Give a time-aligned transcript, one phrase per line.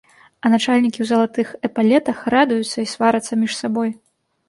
[0.45, 3.99] А начальнікі ў залатых эпалетах радуюцца і сварацца між сабой.